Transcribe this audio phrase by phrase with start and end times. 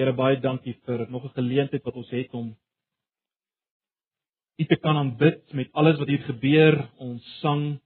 [0.00, 2.46] Here baie dankie vir nog 'n geleentheid wat ons het om
[4.56, 7.80] U te kan aanbid met alles wat hier gebeur, ons sang,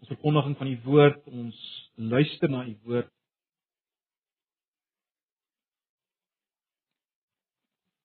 [0.00, 1.58] ons verkondiging van U woord, ons
[1.94, 3.12] luister na U woord.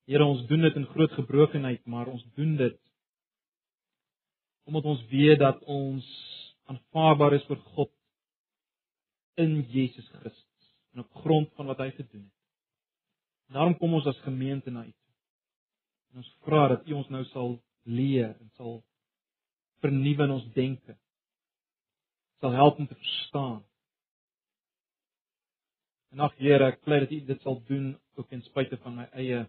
[0.06, 2.80] Here, ons doen dit in groot gebrokenheid, maar ons doen dit
[4.64, 6.06] omdat ons weet dat ons
[6.70, 7.92] aanvaarbaar is vir God
[9.42, 12.33] in Jesus Christus en op grond van wat hy gedoen het.
[13.54, 14.94] Daarom kom ons as gemeente na U.
[16.12, 18.80] En ons vra dat U ons nou sal leer en sal
[19.84, 20.96] vernuwe in ons denke.
[22.42, 23.62] Sal help om te verstaan.
[26.14, 29.08] En ag Here, ek bly dat U dit sal doen ook ten spyte van my
[29.22, 29.46] eie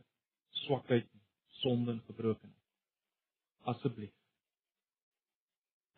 [0.64, 1.08] swakheid,
[1.62, 2.60] sonde en gebrokenheid.
[3.72, 4.12] Asseblief.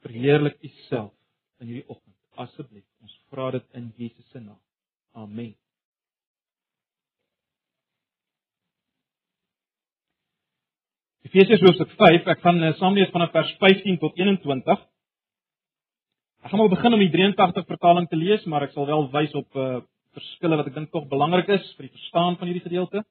[0.06, 1.14] Verheerlik U self
[1.58, 2.14] in hierdie oggend.
[2.38, 2.86] Asseblief.
[3.02, 4.62] Ons vra dit in Jesus se naam.
[5.16, 5.54] Amen.
[11.26, 14.82] Efesiërs hoofstuk 5, ek gaan eh, saam lees vanaf vers 15 tot 21.
[16.44, 19.34] Ek gaan maar begin om die 83 vertaling te lees, maar ek sal wel wys
[19.38, 19.82] op uh
[20.16, 23.02] verskille wat ek dink tog belangrik is vir die verstaan van hierdie gedeelte.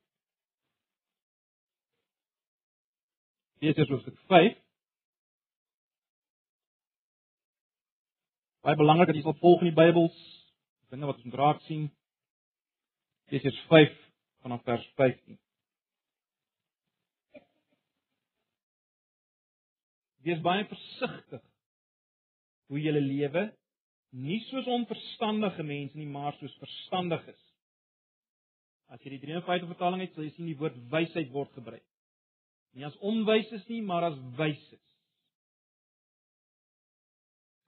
[3.61, 4.55] Efesiërs hoofstuk 5
[8.65, 10.17] Baie belangrik dat jy sal volg in die Bybels,
[10.89, 11.91] dinge wat ons raak sien.
[13.29, 13.93] Efesiërs 5
[14.41, 15.37] vanaf vers 15.
[20.25, 21.43] Wees baie versigtig
[22.71, 23.49] hoe jy lewe,
[24.15, 27.41] nie soos onverstandige mense nie, maar soos verstandiges.
[28.89, 31.85] As jy die 53 vertaling het, sal jy sien die woord wysheid word gebruik.
[32.75, 34.81] Nie as onwyses nie, maar as wyses.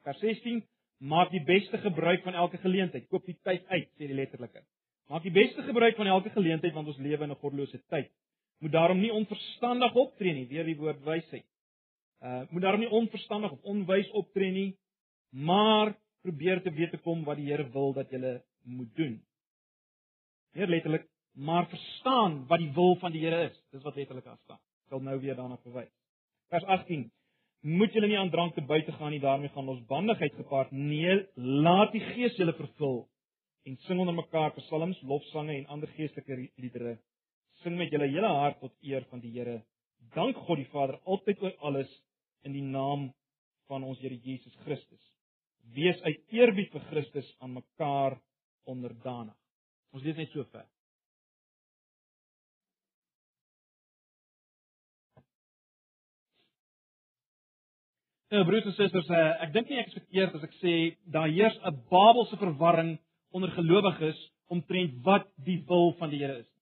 [0.07, 0.63] Vers 16
[0.97, 3.05] Maak die beste gebruik van elke geleentheid.
[3.09, 4.63] Koop die tyd uit, sê die letterlike.
[5.11, 8.09] Maak die beste gebruik van elke geleentheid want ons lewe in 'n goddelose tyd.
[8.59, 11.45] Moet daarom nie onverstandig optree nie, weer die woord wysheid.
[12.21, 14.77] Uh moet daarom nie onverstandig of onwys optree nie,
[15.29, 19.19] maar probeer te weet te kom wat die Here wil dat jy moet doen.
[20.57, 23.61] Meer letterlik, maar verstaan wat die wil van die Here is.
[23.71, 24.57] Dis wat letterlik daar staan.
[24.57, 25.93] Ek sal nou weer daarna verwys.
[26.49, 27.11] Vers 18
[27.67, 30.71] moet julle nie aan drank te buite gaan nie, daarmee gaan ons bandigheid gepaard.
[30.71, 33.07] Nee, laat die Gees julle vervul
[33.67, 36.97] en sing onder mekaar psalms, lofsange en ander geestelike liedere.
[37.63, 39.57] Sing met julle hele hart tot eer van die Here.
[40.15, 41.91] Dank God die Vader altyd oor alles
[42.43, 43.09] in die naam
[43.67, 45.03] van ons Here Jesus Christus.
[45.75, 48.17] Wees uit eerbied vir Christus aan mekaar
[48.67, 49.35] onderdanig.
[49.95, 50.67] Ons lees net so ver.
[58.27, 60.73] Nou broers en susters, eh, ek dink nie ek is verkeerd as ek sê
[61.07, 62.97] daar heers 'n Babelse verwarring
[63.31, 64.19] onder gelowiges
[64.51, 66.56] omtrent wat die wil van die Here is.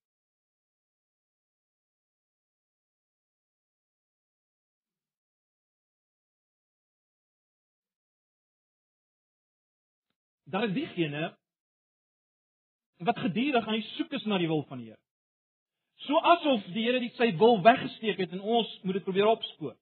[10.55, 11.37] Daar is diegene
[12.97, 15.01] wat gedurig aan die soek is na die wil van die Here.
[16.07, 19.73] So asof die Here dit sy wil weggesteek het en ons moet dit probeer opspoor.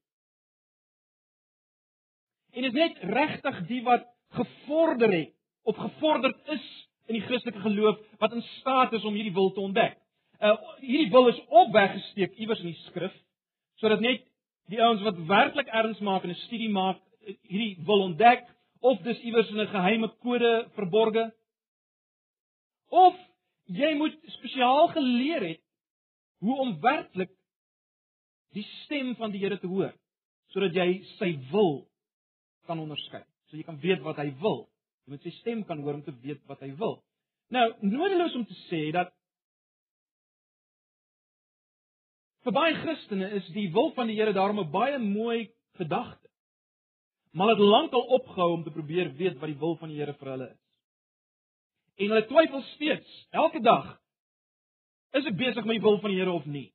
[2.58, 5.30] En is net regtig die wat gevorder het
[5.62, 6.66] of gevorderd is
[7.06, 9.94] in die Christelike geloof wat in staat is om hierdie wil te ontdek.
[10.42, 13.14] Uh hierdie wil is op weggesteek iewers in die skrif
[13.78, 14.26] sodat net
[14.74, 18.42] die ouens wat werklik erns maak en 'n studie maak hierdie wil ontdek
[18.84, 21.24] of dis iewers in 'n geheime kode verborge
[22.88, 23.14] of
[23.64, 25.62] jy moet spesiaal geleer het
[26.44, 27.32] hoe om werklik
[28.52, 29.94] die stem van die Here te hoor
[30.52, 31.88] sodat jy sy wil
[32.68, 33.24] kan onderskei.
[33.48, 34.68] So jy kan weet wat hy wil.
[35.04, 37.00] Jy moet sy stem kan hoor om te weet wat hy wil.
[37.52, 39.10] Nou, nodeloos om te sê dat
[42.44, 46.23] vir baie Christene is die wil van die Here daarom 'n baie mooi gedagte.
[47.34, 50.14] Maar hulle het lankal opgehou om te probeer weet wat die wil van die Here
[50.14, 50.60] vir hulle is.
[51.94, 53.88] En hulle twyfel steeds, elke dag,
[55.18, 56.68] is ek besig met die wil van die Here of nie?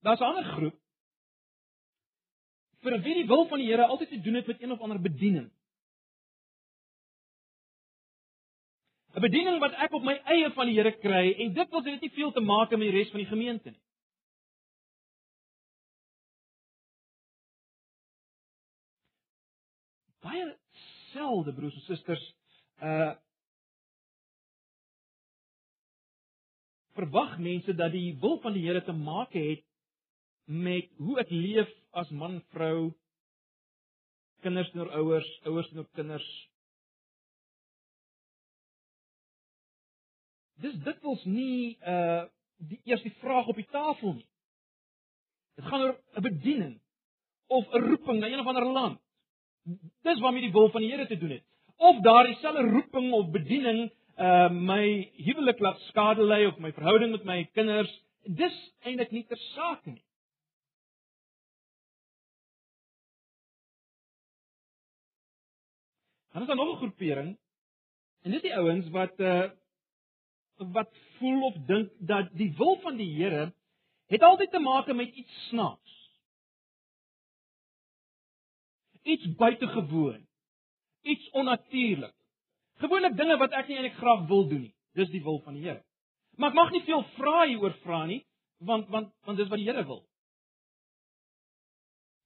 [0.00, 0.78] Daar's 'n ander groep
[2.82, 5.00] vir wie die wil van die Here altyd te doen het met een of ander
[5.00, 5.52] bediening.
[9.14, 12.00] 'n Bediening wat ek op my eie van die Here kry en dit wil dit
[12.00, 13.82] nie veel te maak met die res van die gemeente nie.
[20.32, 20.56] baie
[21.12, 22.24] selde broers en susters
[22.82, 23.12] uh
[26.92, 29.62] verwag mense dat die wil van die Here te maak het
[30.44, 32.90] met hoe ek leef as man, vrou,
[34.44, 36.26] kinders teenoor ouers, ouers teenoor kinders.
[40.60, 42.28] Dis dikwels nie uh
[42.62, 44.28] die eerste vraag op die tafel nie.
[45.58, 46.76] Dit gaan oor 'n bediening
[47.48, 49.00] of 'n roeping na een of ander land.
[50.02, 51.44] Dis waarmee die wil van die Here te doen het.
[51.76, 57.10] Of daardie selfe roeping of bediening uh my huwelik laat skade ly of my verhouding
[57.10, 57.92] met my kinders,
[58.22, 60.04] dis eintlik nie ter saake nie.
[66.32, 67.38] Dan is daar nog 'n groepering
[68.22, 69.50] en dis die ouens wat uh
[70.56, 73.52] wat voel of dink dat die wil van die Here
[74.06, 76.01] het altyd te maak met iets snaaks.
[79.02, 80.26] Iets buitengewoon.
[81.02, 82.14] Iets onnatuurlik.
[82.82, 84.74] Gewoonlik dinge wat ek nie eintlik graag wil doen nie.
[84.98, 85.82] Dis die wil van die Here.
[86.36, 88.22] Maar ek mag nie veel vra hieroor vra nie,
[88.64, 90.02] want want want dis wat die Here wil.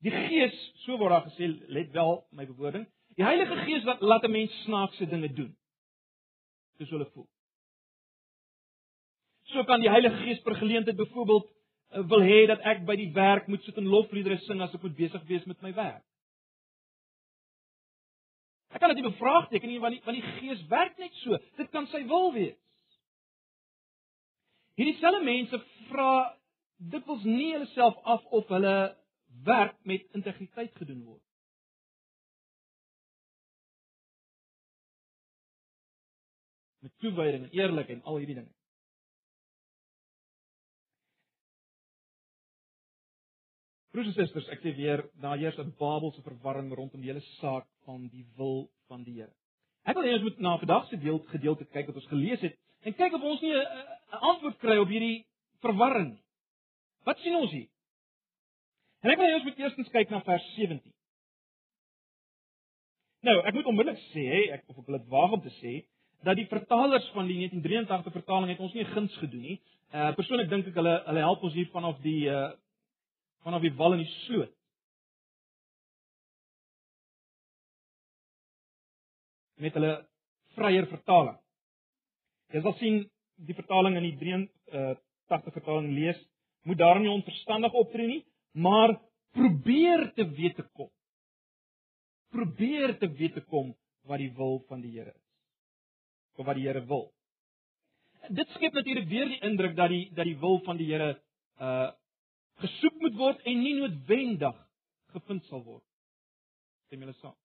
[0.04, 2.84] Die Gees, so word daar gesê, let wel my bewoording,
[3.16, 5.56] die Heilige Gees wat laat 'n mens snaakse dinge doen.
[6.78, 7.28] Dis hulle voel.
[9.52, 11.46] So kan die Heilige Gees per geleentheid byvoorbeeld
[11.90, 14.82] eh, wil hê dat ek by die werk moet sit en lofliedere sing as ek
[14.82, 16.04] moet besig wees met my werk.
[18.74, 21.38] Ek kan dit nie bevraagteken nie want die want die Gees werk net so.
[21.60, 22.58] Dit kan sy wil wees.
[24.76, 25.60] Hierdie selfe mense
[25.90, 26.10] vra
[26.92, 28.76] dikwels nie hulle self af of hulle
[29.46, 31.22] werk met integriteit gedoen word.
[36.84, 38.55] Met toewyding en eerlikheid en al hierdie dinge.
[43.96, 47.64] Broers en susters, ek sê weer, daar heers 'n Babelse verwarring rondom die hele saak
[47.86, 49.32] van die wil van die Here.
[49.88, 52.58] Ek wil hê ons moet na vandag se deel gedeelte kyk wat ons gelees het
[52.84, 55.24] en kyk of ons nie 'n antwoord kry op hierdie
[55.62, 56.22] verwarring nie.
[57.06, 57.68] Wat sien ons hier?
[59.02, 60.92] En ek wil hê ons moet eers kyk na vers 17.
[63.22, 65.86] Nou, ek moet onmiddellik sê, ek of ek wil waag om te sê,
[66.22, 69.60] dat die vertalers van die 1983 vertaling het ons nie guns gedoen nie.
[69.94, 72.52] Uh persoonlik dink ek hulle hulle help ons hier vanaf die uh
[73.46, 74.52] vanaf die wal in die sloot.
[79.62, 79.92] Met hulle
[80.56, 81.36] vryer vertaling.
[82.52, 83.04] Jy sal sien
[83.46, 86.18] die vertaling in die 83 vertaling lees,
[86.66, 88.22] moet daarom nie onverstandig optree nie,
[88.56, 88.96] maar
[89.36, 90.90] probeer te weet te kom.
[92.34, 93.74] Probeer te weet te kom
[94.10, 95.22] wat die wil van die Here is.
[96.36, 97.06] Of wat die Here wil.
[98.34, 101.14] Dit skep natuurlik weer die indruk dat die dat die wil van die Here
[101.62, 101.92] uh
[102.62, 104.56] gesoek moet word en nie noodwendig
[105.14, 105.84] gevind sal word.
[106.86, 107.36] Stem julle saam?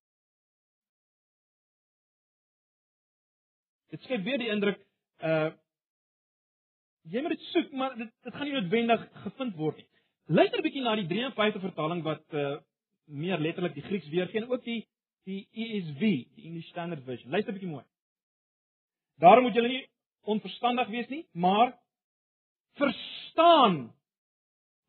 [3.91, 4.79] Dit skep weer die indruk
[5.27, 5.51] uh
[7.11, 9.87] jy moet dit soek, maar dit dit gaan nie noodwendig gevind word nie.
[10.29, 12.59] Luister 'n bietjie na die 53 vertaling wat uh
[13.05, 14.85] meer letterlik die Grieks weergee en ook die
[15.25, 15.99] die ESV,
[16.35, 17.31] die English Standard Version.
[17.31, 17.85] Luister 'n bietjie mooi.
[19.17, 19.89] Daarom moet julle nie
[20.21, 21.73] onverstandig wees nie, maar
[22.77, 23.93] verstaan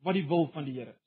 [0.03, 1.01] wat die wil van die Here is.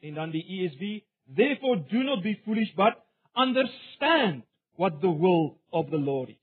[0.00, 1.00] En dan die ESV,
[1.36, 3.00] therefore do not be foolish but
[3.36, 4.44] understand
[4.76, 6.36] what the will of the Lord is.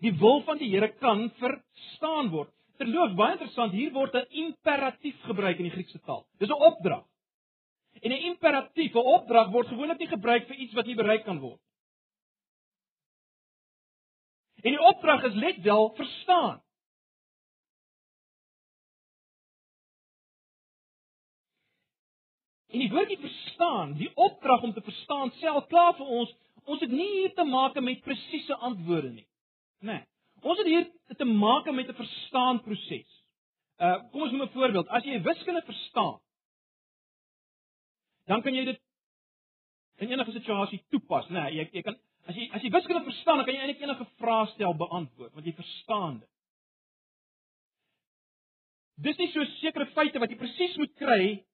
[0.00, 2.52] Die wil van die Here kan verstaan word.
[2.80, 6.24] Terloops, baie interessant, hier word 'n imperatief gebruik in die Griekse taal.
[6.38, 7.04] Dis 'n opdrag.
[8.00, 11.38] En 'n imperatief, 'n opdrag word gewoonlik nie gebruik vir iets wat nie bereik kan
[11.38, 11.60] word.
[14.62, 16.62] En die opdrag is let wel verstaan.
[22.70, 26.34] En die woordjie verstaan, die opdrag om te verstaan self klaar vir ons,
[26.70, 29.26] ons het nie hier te maak met presiese antwoorde nie.
[29.82, 30.04] Nee.
[30.40, 30.86] Ons het hier
[31.18, 33.08] te maak met 'n verstaan proses.
[33.80, 34.88] Uh kom ons noem 'n voorbeeld.
[34.88, 36.20] As jy wiskunde verstaan,
[38.26, 38.80] dan kan jy dit
[39.98, 41.42] in enige situasie toepas, né?
[41.42, 41.96] Nee, jy jy kan
[42.26, 45.46] as jy as jy wiskunde verstaan, dan kan jy eintlik enige vraag stel beantwoord want
[45.46, 46.28] jy verstaan dit.
[49.00, 51.44] Dis nie so sekere feite wat jy presies moet kry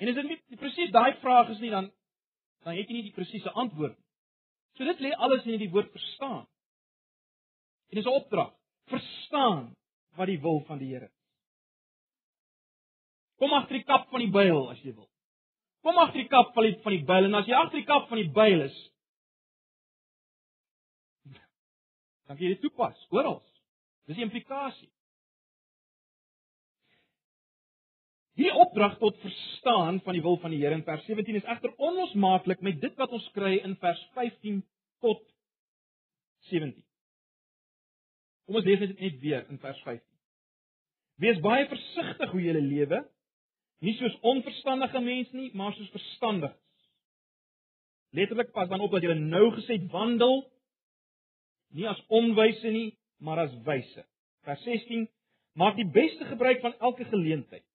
[0.00, 1.90] En as dit nie presies daai vraag is nie dan
[2.64, 4.06] dan het jy nie die presiese antwoord nie.
[4.76, 6.44] So dit lê alles in die woord verstaan.
[7.90, 8.52] En dis 'n opdrag.
[8.92, 9.74] Verstaan
[10.16, 11.20] wat die wil van die Here is.
[13.38, 15.08] Kom agter die kap van die byl as jy wil.
[15.82, 18.08] Kom agter die kap van die van die byl en as jy agter die kap
[18.08, 18.76] van die byl is
[22.26, 23.40] dan kan jy dit toepas oral.
[24.06, 24.90] Dis die implikasie.
[28.40, 31.74] Die opdrag tot verstaan van die wil van die Here in vers 17 is egter
[31.76, 34.62] onlosmaaklik met dit wat ons kry in vers 15
[35.04, 35.20] tot
[36.48, 36.78] 17.
[38.46, 40.06] Kom ons lees dit net weer in vers 15.
[41.20, 43.02] Wees baie versigtig hoe jy lewe,
[43.84, 46.56] nie soos onverstandige mense nie, maar soos verstandiges.
[48.16, 50.40] Letterlik pas dan op dat jy nou gesê wandel
[51.76, 52.88] nie as onwyse nie,
[53.20, 54.02] maar as wyse.
[54.48, 55.04] Vers 16:
[55.60, 57.66] Maak die beste gebruik van elke geleentheid.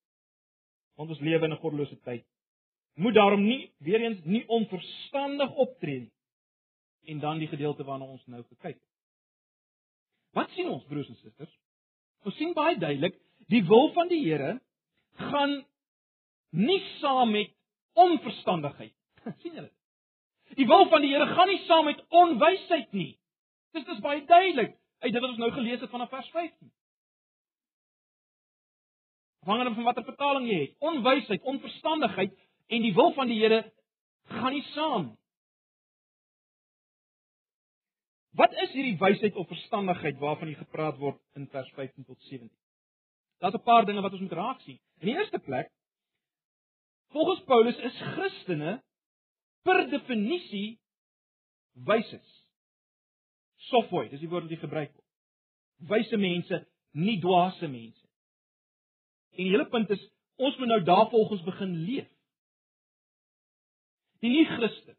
[0.95, 2.25] Want ons lewe in 'n goddelose tyd.
[2.95, 6.13] Moet daarom nie weer eens nie onverstandig optree nie.
[7.05, 8.91] En dan die gedeelte waarna ons nou gekyk het.
[10.31, 11.51] Wat sien ons broers en susters?
[12.23, 13.15] Ons sien baie duidelik,
[13.47, 14.61] die wil van die Here
[15.13, 15.65] gaan
[16.49, 17.51] nie saam met
[17.93, 18.95] onverstandigheid.
[19.41, 19.71] sien julle?
[20.55, 23.13] Die wil van die Here gaan nie saam met onwysheid nie.
[23.75, 26.71] Dit is baie duidelik uit dit wat ons nou gelees het vanaf vers 15.
[29.45, 32.31] Afhangende van watter vertaling jy het, onwysheid, onverstandigheid
[32.73, 33.59] en die wil van die Here
[34.33, 35.17] gaan nie saam nie.
[38.35, 42.49] Wat is hierdie wysheid of verstandigheid waarvan hier gepraat word in vers 15 tot 17?
[43.39, 44.79] Daar's 'n paar dinge wat ons moet raak sien.
[44.99, 45.69] In die eerste plek,
[47.13, 48.83] volgens Paulus is Christene
[49.61, 50.79] per definisie
[51.73, 52.45] wyses.
[53.55, 55.05] Sophoi, dis die woord wat hy gebruik word.
[55.77, 58.04] Wyse mense, nie dwaase mense.
[59.35, 60.03] En die hele punt is
[60.35, 62.07] ons moet nou daarvolgens begin leef.
[64.23, 64.95] Die nie-Christen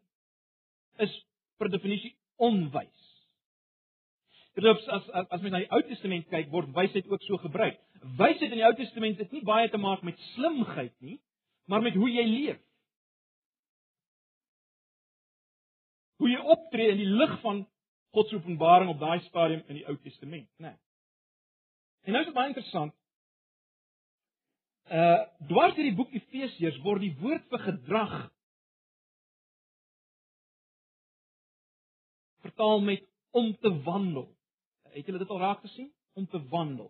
[1.03, 1.13] is
[1.57, 3.05] per definisie onwys.
[4.57, 7.77] Terloops as as as mens na die Ou Testament kyk, word wysheid ook so gebruik.
[8.17, 11.19] Wysheid in die Ou Testament het nie baie te maak met slimheid nie,
[11.69, 12.61] maar met hoe jy leef.
[16.17, 17.65] Hoe jy optree in die lig van
[18.17, 20.71] God se openbaring op daai stadium in die Ou Testament, né?
[20.71, 20.77] Nee.
[22.07, 22.95] En nou is dit baie interessant.
[24.87, 28.13] Uh dwars hierdie boek Efesiërs word die woord vir gedrag
[32.45, 33.03] vertaal met
[33.35, 34.29] om te wandel.
[34.95, 35.91] Het julle dit al raak gesien?
[36.15, 36.87] Om te wandel.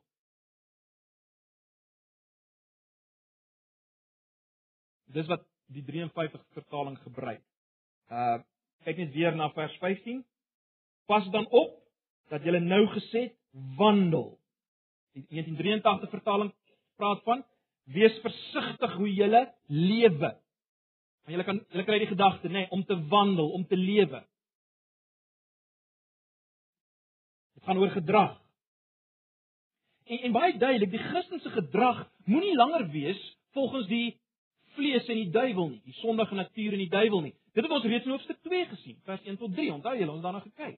[5.18, 7.44] Dis wat die 53 vertaling gebruik.
[8.13, 8.38] Uh
[8.86, 10.22] kyk net weer na vers 15.
[11.10, 11.74] Pas dan op
[12.30, 13.25] dat julle nou gesê
[13.75, 14.38] wandel.
[15.18, 16.54] Die 1983 vertaling
[16.96, 17.42] praat van
[17.94, 20.34] wees versigtig hoe julle lewe.
[21.27, 24.24] En julle kan julle kry die gedagte nê nee, om te wandel, om te lewe.
[27.67, 28.41] gaan oor gedrag.
[30.06, 33.20] En en baie duidelik, die Christelike gedrag moenie langer wees
[33.51, 34.15] volgens die
[34.77, 37.34] vlees en die duiwel nie, die sondige natuur en die duiwel nie.
[37.51, 39.74] Dit het ons reeds in hoofstuk 2 gesien, vers 1 tot 3.
[39.74, 40.77] Onthou julle, ons daarna gekyk.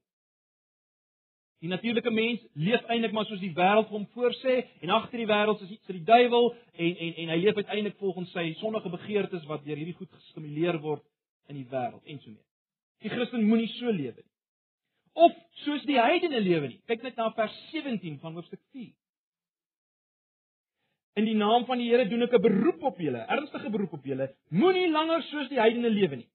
[1.60, 5.62] Die natuurlike mens leef eintlik maar soos die wêreld hom voorsê en agter die wêreld
[5.66, 9.46] is iets vir die duiwel en en en hy leef uiteindelik volgens sy sondige begeertes
[9.50, 11.04] wat deur hierdie goed gestimuleer word
[11.52, 12.46] in die wêreld en so mee.
[13.04, 14.30] Die Christen moenie so lewe nie
[15.20, 15.36] of
[15.66, 16.80] soos die heidene lewe nie.
[16.88, 18.92] Kyk net na vers 17 van hoofstuk 4.
[21.20, 24.06] In die naam van die Here doen ek 'n beroep op julle, ernstige beroep op
[24.06, 26.30] julle, moenie langer soos die heidene lewe nie.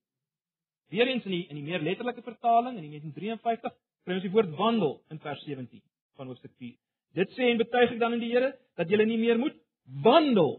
[0.90, 3.72] Weerens in die in die meer letterlike vertaling in die 1953
[4.04, 5.82] kry ons die woord wandel in vers 17
[6.18, 6.76] van hoofstuk 4.
[7.18, 9.56] Dit sê en betuig ek dan in die Here dat julle nie meer moet
[10.04, 10.58] wandel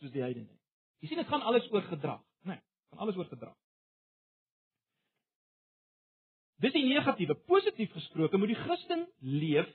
[0.00, 0.52] soos die heidene.
[1.02, 2.56] Jy sien dit gaan alles oor gedrag, né?
[2.56, 2.62] Nee,
[2.92, 3.54] gaan alles oor gedrag.
[6.64, 7.36] Dis die negatiewe.
[7.50, 9.70] Positief gesproke moet die Christen leef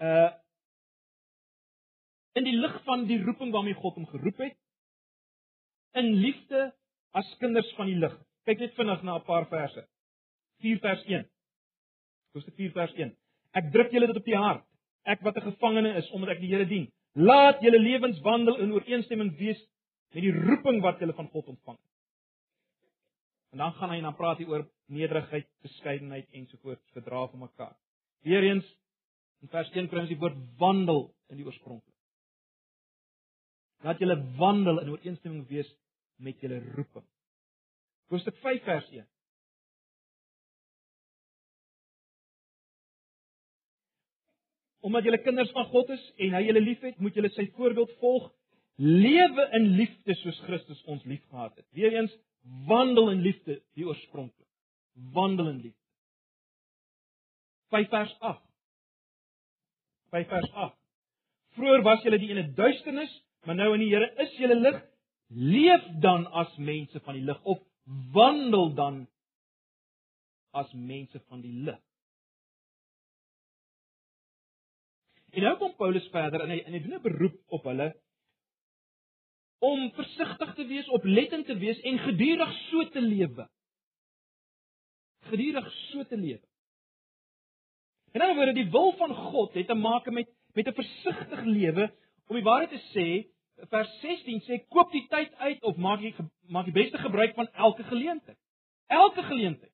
[0.00, 0.30] uh
[2.38, 4.54] in die lig van die roeping waarmee God hom geroep het.
[5.98, 6.68] In liefde
[7.18, 8.12] as kinders van die lig.
[8.46, 9.82] Kyk net vinnig na 'n paar verse.
[10.64, 11.26] 4 vers 1.
[12.36, 13.12] Hoofstuk 4 vers 1.
[13.58, 14.64] Ek druk julle dit op die hart.
[15.08, 16.92] Ek wat 'n gevangene is omdat ek die Here dien.
[17.14, 19.60] Laat julle lewens wandel in ooreenstemming wees
[20.14, 21.88] met die roeping wat julle van God ontvang het.
[23.52, 27.76] En dan gaan hy dan praat hy oor nederigheid, beskeidenheid ensovoorts, gedra van mekaar.
[28.22, 28.66] Weereens
[29.42, 31.94] in vers 1 kry ons die woord wandel in die oorspronklik.
[33.86, 35.68] Laat julle wandel in ooreenstemming wees
[36.18, 37.06] met julle roeping.
[38.10, 39.06] Hoofstuk 5 vers 1.
[44.88, 48.30] Omdat julle kinders van God is en hy julle liefhet, moet julle sy voorbeeld volg.
[48.80, 51.66] Lewe in liefde soos Christus ons liefgehad het.
[51.76, 52.14] Weereens
[52.68, 54.46] wandel in liefde, die oorspronklik.
[55.12, 55.84] Wandel in liefde.
[57.74, 58.44] 5 vers 8.
[60.14, 60.76] 5 vers 8.
[61.58, 63.12] Vroer was julle die ene duisternis,
[63.44, 64.78] maar nou in die Here is julle lig.
[65.28, 67.60] Leef dan as mense van die lig of
[68.16, 69.02] wandel dan
[70.56, 71.82] as mense van die lig.
[75.38, 77.92] En nou kom Paulus verder en hy en hy doen 'n beroep op hulle
[79.58, 83.46] om versigtig te wees, oplettend te wees en gedurig so te lewe.
[85.30, 86.42] Gedurig so te lewe.
[88.18, 91.90] Dan word dit die wil van God het te maak met met 'n versigtige lewe
[92.26, 93.06] om die waarheid te sê.
[93.70, 96.14] Vers 16 sê koop die tyd uit of maak jy
[96.48, 98.38] maak die beste gebruik van elke geleentheid.
[98.86, 99.67] Elke geleentheid.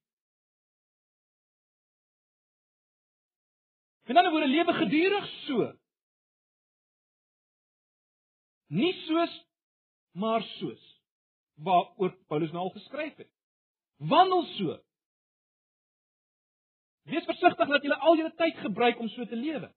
[4.05, 5.73] Met ander woorde, lewe gedurig so.
[8.67, 9.35] Nie soos
[10.13, 10.83] maar soos
[11.55, 13.31] waaroor Paulus nou al geskryf het.
[13.97, 14.77] Wandel so.
[17.09, 19.69] Wees versigtig dat jy al jou tyd gebruik om so te lewe.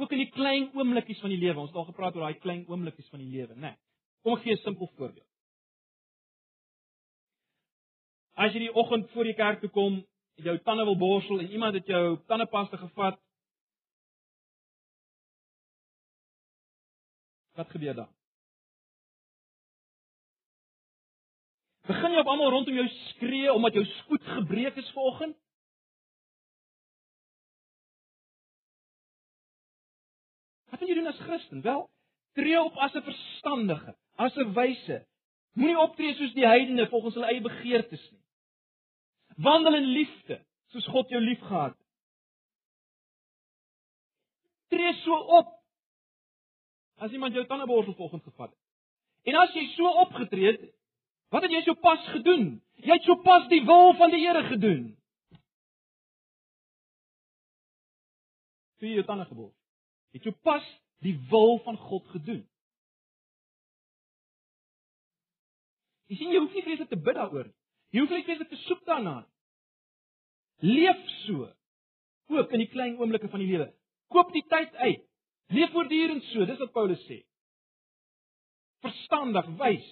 [0.00, 1.60] Ook in die klein oomblikies van die lewe.
[1.60, 3.72] Ons het al gepraat oor daai klein oomblikies van die lewe, né?
[3.72, 3.76] Nee.
[4.24, 5.29] Kom gee 'n simpel voorbeeld.
[8.40, 9.98] As jy die oggend voor die kerk toe kom,
[10.40, 13.18] jou tande wil borsel en iemand het jou tandepasta gevat,
[17.60, 18.08] wat gebeur dan?
[21.90, 25.36] Begin jy op almal rondom jou skree omdat jou spoed gebreek is vanoggend?
[30.70, 31.60] Wat moet jy doen as Christen?
[31.66, 31.84] Wel,
[32.38, 35.04] tree op as 'n verstandige, as 'n wyse.
[35.52, 38.20] Moenie optree soos die heidene volgens hulle eie begeertes nie.
[39.42, 40.40] Wandel in liefde,
[40.72, 41.86] soos God jou liefgehad het.
[44.70, 45.56] Tree so op
[47.00, 48.58] as iemand jou tandeborsel vanoggend gevat het.
[49.22, 50.66] En as jy so opgetree het,
[51.32, 52.52] wat het jy sopas gedoen?
[52.80, 54.84] Jy het sopas die wil van die Here gedoen.
[58.80, 59.56] Vir jou tande geborsel.
[60.16, 60.66] Het jy pas
[61.04, 62.44] die wil van God gedoen?
[66.10, 67.59] Jy sien jy hoef nie vreeslik te bid daaroor nie.
[67.90, 69.16] Jy hoef nie vreeslik te soek daarna.
[70.62, 71.48] Leef so.
[72.30, 73.70] Ook in die klein oomblikke van die lewe.
[74.14, 75.06] Koop die tyd uit.
[75.50, 77.22] Leef voortdurend so, dis wat Paulus sê.
[78.84, 79.88] Verstandig, wys.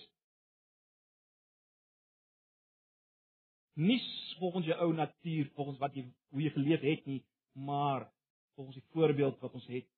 [3.78, 3.98] Nie
[4.38, 7.20] volgens jou ou natuur, volgens wat jy hoe jy geleef het nie,
[7.58, 8.08] maar
[8.54, 9.88] volgens die voorbeeld wat ons het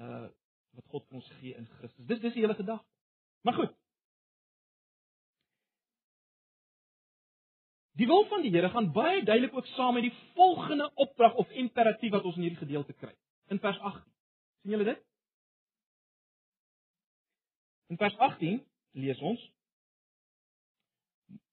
[0.00, 0.28] uh
[0.72, 2.06] wat God vir ons gee in Christus.
[2.08, 2.88] Dis dis die hele gedagte.
[3.44, 3.74] Maar goed.
[8.02, 11.50] Die wil van die Here gaan baie duidelik ook saam met die volgende opdrag of
[11.50, 13.12] imperatief wat ons in hierdie gedeelte kry.
[13.46, 14.02] In vers 18.
[14.62, 15.04] sien julle dit?
[17.94, 18.58] In vers 18
[19.04, 19.44] lees ons: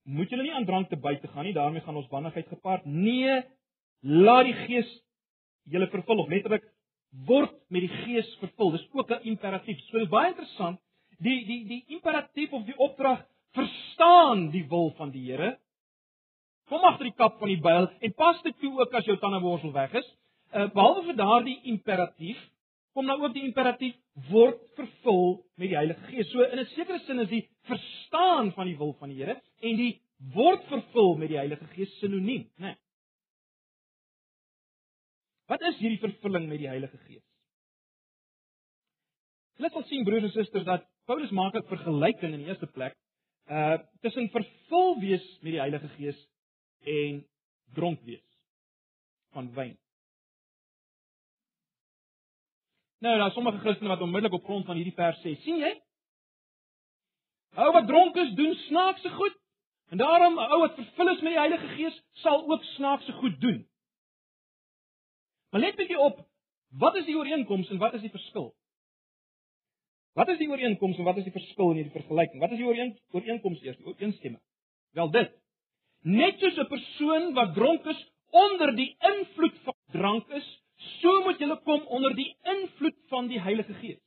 [0.09, 2.89] Moet julle nie aan drank te buite gaan nie, daarmee gaan ons bannigheid gepaard.
[2.89, 3.43] Nee,
[4.01, 4.97] laat die Gees
[5.69, 6.65] julle vervul of letterlik
[7.29, 8.73] word met die Gees vervul.
[8.73, 9.85] Dis ook 'n imperatief.
[9.85, 10.81] So dis baie interessant.
[11.19, 15.59] Die die die imperatief of die opdrag verstaan die wil van die Here.
[16.69, 19.73] Kom agter die kap van die byl en pas dit toe ook as jou tandeborsel
[19.73, 20.07] weg is.
[20.49, 22.37] Uh, behalwe vir daardie imperatief,
[22.93, 23.95] kom nou ook die imperatief
[24.29, 26.29] word vervul met die Heilige Gees.
[26.31, 29.77] So in 'n sekere sin is die verstaan van die wil van die Here en
[29.77, 30.01] die
[30.33, 32.73] word vervul met die Heilige Gees sinoniem, né?
[32.73, 32.75] Nee.
[35.47, 37.25] Wat is hierdie vervulling met die Heilige Gees?
[39.57, 42.95] Let ons sien broers en susters dat Paulus maak 'n vergelyking in die eerste plek
[43.49, 46.19] uh tussen vervul wees met die Heilige Gees
[46.83, 47.27] en
[47.73, 48.25] dronk wees
[49.35, 49.77] van wyn.
[52.99, 55.71] Nou, daar sommige Christene wat onmiddellik op grond van hierdie vers sê, sien jy?
[57.55, 59.37] Ou wat dronk is, doen snaakse goed.
[59.89, 63.41] En daarom 'n ou wat vervul is met die Heilige Gees, sal ook snaakse goed
[63.41, 63.67] doen.
[65.49, 66.27] Maar let bietjie op,
[66.67, 68.55] wat is die ooreenkoms en wat is die verskil?
[70.13, 72.39] Wat is die ooreenkoms en wat is die verskil in hierdie vergelyking?
[72.39, 72.65] Wat is die
[73.11, 73.77] ooreenkoms eers?
[73.77, 74.43] Die ooreenstemming.
[74.91, 75.38] Wel dit.
[76.03, 80.61] Net soos 'n persoon wat dronk is onder die invloed van drank is,
[81.01, 83.99] so moet jy kom onder die invloed van die Heilige Gees.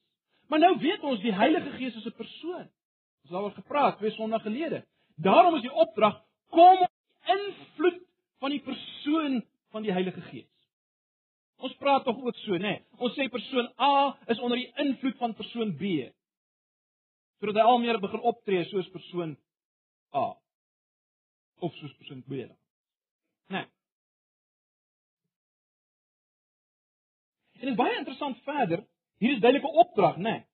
[0.48, 2.64] Maar nou weet ons die Heilige Gees is 'n persoon.
[3.22, 4.84] Ons het daaroor gepraat twee Sondae gelede.
[5.16, 8.00] Daarom is die opdrag kom die invloed
[8.38, 10.48] van die persoon van die Heilige Gees.
[11.56, 12.58] Ons praat tog ook so, né?
[12.58, 12.84] Nee.
[12.98, 16.12] Ons sê persoon A is onder die invloed van persoon B.
[17.38, 19.36] Sodat hy al meer begin optree soos persoon
[20.14, 20.41] A
[21.62, 22.42] of soos persoon B.
[22.42, 22.56] Né?
[23.54, 23.66] Nee.
[27.62, 28.86] En dit is baie interessant verder.
[29.22, 30.30] Hier is duidelike opdrag, né?
[30.30, 30.46] Nee.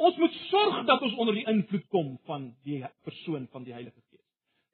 [0.00, 4.00] Ons moet sorg dat ons onder die invloed kom van die persoon van die Heilige
[4.00, 4.24] Gees.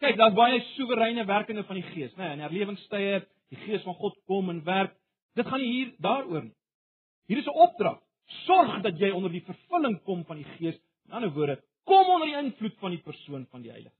[0.03, 2.29] Kyk, daar's baie soewereine werkinge van die Gees, né?
[2.29, 4.95] Nee, in herlewingstye die Gees van God kom en werk.
[5.35, 6.55] Dit gaan nie hier daaroor nie.
[7.27, 7.99] Hier is 'n opdrag.
[8.47, 10.79] Sorg dat jy onder die vervulling kom van die Gees.
[11.07, 13.95] In ander woorde, kom onder die invloed van die persoon van die Heilige.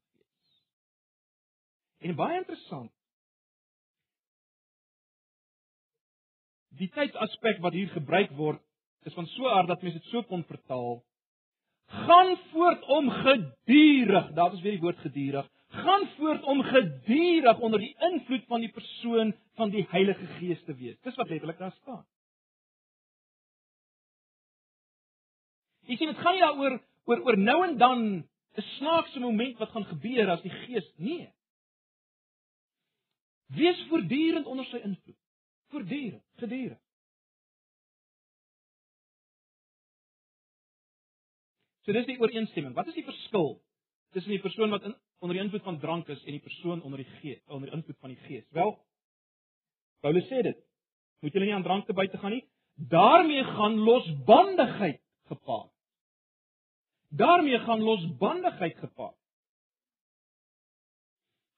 [1.99, 2.93] En baie interessant.
[6.77, 8.61] Die tydsaspek wat hier gebruik word,
[9.09, 11.05] is van so 'n aard dat mense dit so kon vertaal.
[11.87, 17.81] Gaan voort om gedurig, daar is weer die woord gedurig, gaan voort om gedurig onder
[17.81, 20.99] die invloed van die persoon van die Heilige Gees te wees.
[21.01, 22.05] Dis wat letterlik daar staan.
[25.87, 28.01] Ek sien dit gaan nie daaroor oor oor nou en dan
[28.57, 31.33] 'n snaakse moment wat gaan gebeur as die Gees nee.
[33.47, 35.19] Wees voortdurend onder sy invloed.
[35.71, 36.81] Voortdurend, gedurig.
[41.87, 42.75] So dis die ooreenstemming.
[42.75, 43.61] Wat is die verskil
[44.17, 46.99] tussen die persoon wat in onder die invloed van drank is en die persoon onder
[46.99, 48.45] die gees, onder die invloed van die gees?
[48.51, 48.75] Wel,
[50.03, 50.59] Paulus sê dit.
[51.23, 52.45] Moet julle nie aan drank te buite gaan nie.
[52.77, 55.73] daarmee gaan losbandigheid gepaard.
[57.09, 59.17] daarmee gaan losbandigheid gepaard.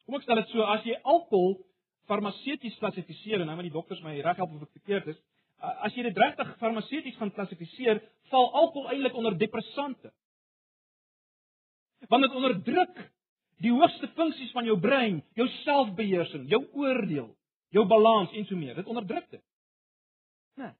[0.05, 1.59] Kom ek stel dit so, as jy alkohol
[2.08, 5.18] farmaseuties klassifiseer en nou met die dokters my reg help of ek verkeerd is,
[5.58, 10.12] as jy dit regtig farmaseuties gaan klassifiseer, val alkohol eintlik onder depressante.
[12.08, 13.00] Want dit onderdruk
[13.64, 17.32] die hoogste funksies van jou brein, jou selfbeheersing, jou oordeel,
[17.74, 18.76] jou balans en so meer.
[18.78, 19.42] Dit onderdruk dit.
[20.62, 20.70] Nee.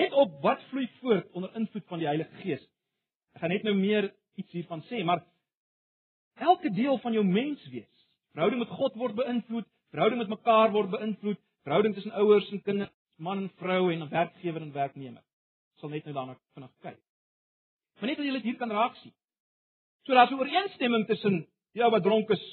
[0.00, 2.64] Let op wat vloei voort onder invloed van die Heilige Gees.
[3.36, 4.08] Ek gaan net nou meer
[4.40, 5.20] iets hiervan sê, maar
[6.40, 7.95] elke deel van jou menswees,
[8.36, 12.92] verhouding met God word beïnvloed, verhouding met mekaar word beïnvloed, verhouding tussen ouers en kinders,
[13.16, 15.22] man en vrou en werkgewer en werknemer.
[15.76, 16.98] Ek sal net nou daarna vinnig kyk.
[17.96, 19.14] Maar net dat julle dit hier kan raak sien.
[20.04, 22.44] So daar's 'n ooreenstemming tussen die ou wat dronk is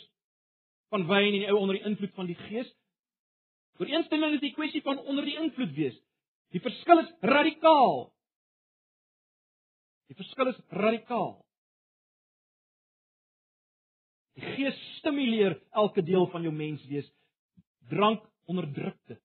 [0.90, 2.72] van wyn en die ou onder die invloed van die Gees.
[3.80, 6.00] Ooreenstemming is die kwessie van onder die invloed wees.
[6.52, 8.14] Die verskil is radikaal.
[10.08, 11.43] Die verskil is radikaal.
[14.34, 17.10] Die Gees stimuleer elke deel van jou menswees.
[17.90, 19.20] Drank onderdruk dit.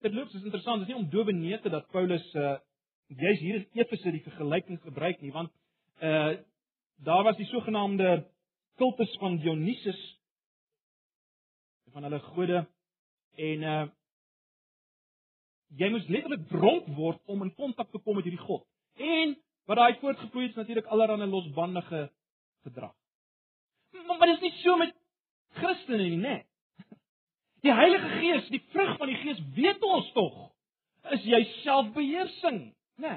[0.00, 2.56] Terloops is interessant, dit is nie om dowe neete dat Paulus uh
[3.06, 5.52] juis hier in Efese die vergelyking gebruik nie, want
[6.02, 6.38] uh
[7.06, 8.24] daar was die sogenaamde
[8.80, 10.00] kultus van Dionysus
[11.92, 12.64] van hulle gode
[13.36, 13.84] en uh
[15.76, 18.64] jy moes letterlik dronk word om in kontak te kom met hierdie god.
[18.96, 22.12] En wat daai voortgevloei het natuurlik allerlei losbandige
[22.62, 22.94] gedrag.
[23.90, 24.94] Maar, maar dit is nie so met
[25.48, 26.36] Christene nie, né?
[27.64, 30.34] Die Heilige Gees, die vrug van die Gees, weet ons tog,
[31.10, 32.60] is jy selfbeheersing,
[33.02, 33.14] né?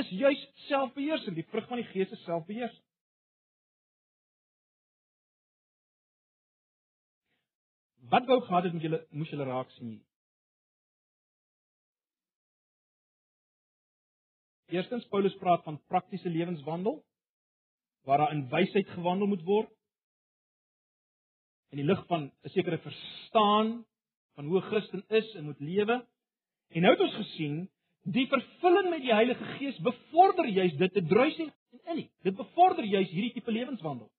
[0.00, 2.80] Is juis selfbeheersing, die vrug van die Gees is selfbeheersing.
[8.12, 10.00] Wat wou gehad het met julle moes julle raak sien.
[14.72, 17.02] Eerstens Paulus praat van praktiese lewenswandel
[18.08, 19.70] waar daar in wysheid gewandel moet word
[21.72, 23.84] in die lig van 'n sekere verstaan
[24.34, 26.06] van hoe 'n Christen is en moet lewe.
[26.68, 27.70] En nou het ons gesien
[28.02, 31.52] die vervulling met die Heilige Gees bevorder juis dit te druis en
[31.84, 32.10] in nie.
[32.22, 34.10] Dit bevorder juis hierdie tipe lewenswandel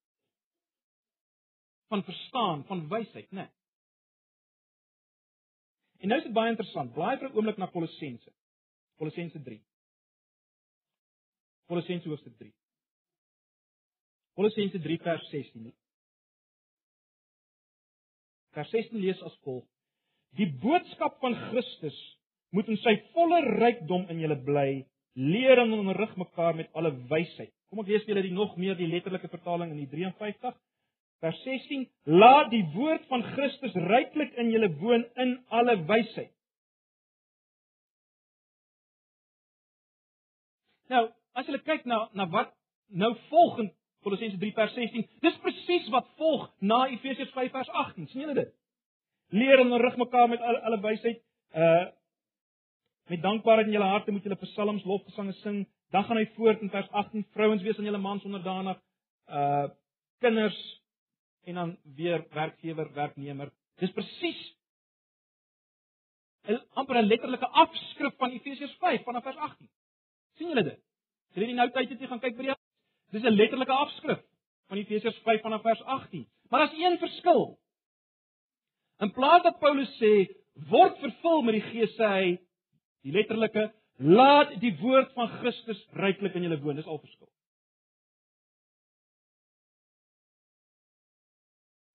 [1.87, 3.41] van verstaan, van wysheid, né?
[3.41, 3.49] Nee.
[5.97, 6.93] En nou is dit baie interessant.
[6.93, 8.31] Blaai vir 'n oomblik na Kolossense.
[8.97, 9.61] Kolossense 3.
[11.71, 12.51] Kolossense hoofstuk 3.
[14.37, 15.71] Kolossense 3 vers 16.
[18.53, 19.65] Vers 16 lees as volg:
[20.37, 21.97] Die boodskap van Christus
[22.53, 24.83] moet in sy volle rykdom in julle bly,
[25.17, 27.53] leer en onderrig mekaar met alle wysheid.
[27.69, 30.53] Kom ek lees vir julle die nog meer die letterlike vertaling in die 53.
[31.23, 31.87] Vers 16:
[32.19, 36.33] Laat die woord van Christus ryklik in julle woon in alle wysheid.
[40.91, 42.53] Nou, as jy kyk na na wat
[42.89, 48.07] nou volgend Kolossense 3 vers 16, dis presies wat volg na Efesiërs 5 vers 18.
[48.11, 48.49] sien julle dit?
[49.31, 51.21] Leer en rig mekaar met alle, alle wysheid.
[51.55, 51.85] Uh
[53.11, 55.65] met dankbaarheid in julle harte moet julle psalms, lofgesange sing.
[55.91, 58.79] Dan gaan hy voort in vers 18: Vrouens wees aan julle mans onderdanig.
[59.27, 59.67] Uh
[60.23, 60.59] kinders
[61.43, 63.51] en dan weer werkgewer, werknemer.
[63.79, 64.39] Dis presies
[66.47, 69.69] 'n amper 'n letterlike afskrif van Efesiërs 5 vanaf vers 18.
[70.37, 70.79] sien julle dit?
[71.33, 72.55] As jy nou tyd het jy gaan kyk by die
[73.13, 74.21] Dis 'n letterlike afskrif
[74.69, 76.25] van Efesiërs 5 vanaf vers 18.
[76.49, 77.59] Maar daar's een verskil.
[78.99, 80.13] In plaas dat Paulus sê
[80.69, 82.25] word vervul met die Gees sê hy
[83.05, 86.75] die letterlike laat die woord van Christus ryklik in julle woon.
[86.75, 87.29] Dis al verskil.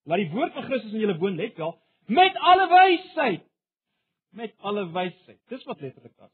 [0.09, 1.75] Laat die woord van Christus in julle woon, let wel,
[2.07, 3.45] met alle wysheid.
[4.31, 5.41] Met alle wysheid.
[5.49, 6.31] Dis wat letterlik staan.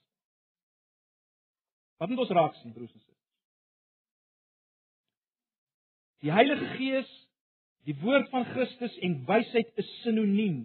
[1.97, 3.21] Wat moet ons raak sien, broers en susters?
[6.25, 7.11] Die Heilige Gees,
[7.85, 10.63] die woord van Christus en wysheid is sinoniem.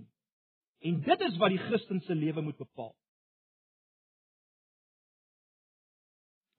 [0.80, 2.94] En dit is wat die Christen se lewe moet bepaal.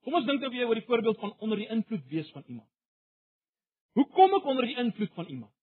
[0.05, 2.69] Kom ons dink nou weer oor die voorbeeld van onder die invloed wees van iemand.
[3.97, 5.53] Hoe kom ek onder die invloed van iemand?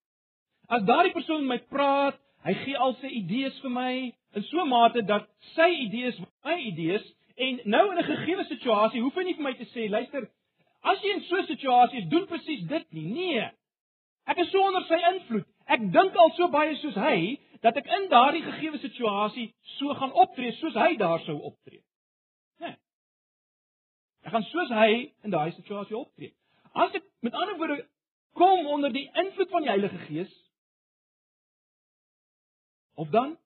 [0.68, 3.92] As daardie persoon met my praat, hy gee al sy idees vir my
[4.36, 7.06] in so 'n mate dat sy idees my idees
[7.38, 10.28] en nou in 'n gegeewe situasie hoef hy nie vir my te sê, luister,
[10.82, 13.12] as jy in so 'n situasie is, doen presies dit nie.
[13.12, 13.50] Nee.
[14.26, 15.46] Ek is so onder sy invloed.
[15.66, 20.12] Ek dink al so baie soos hy dat ek in daardie gegeewe situasie so gaan
[20.12, 21.82] optree soos hy daar sou optree.
[22.60, 22.76] Nee.
[24.24, 26.34] Ek gaan soos hy in daai situasie optree.
[26.74, 27.88] As ek met ander woorde
[28.38, 30.34] kom onder die invloed van die Heilige Gees
[32.94, 33.36] of dan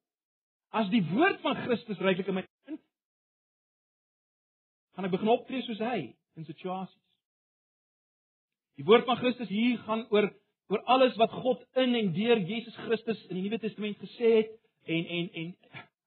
[0.70, 2.44] as die woord van Christus ryklik in my
[4.94, 6.00] gaan ek begin optree soos hy
[6.36, 6.98] in situasies.
[8.80, 10.30] Die woord van Christus hier gaan oor
[10.72, 14.52] oor alles wat God in en deur Jesus Christus in die Nuwe Testament gesê het
[14.88, 15.50] en en en